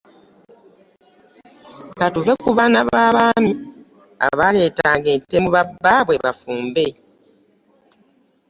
Ka 1.99 2.07
tuve 2.13 2.33
ku 2.43 2.49
baana 2.57 2.79
b’abaami 2.89 3.51
abaaleetanga 4.27 5.07
ente 5.15 5.35
mu 5.43 5.49
babbaabwe 5.55 6.15
bafumbe. 6.25 6.85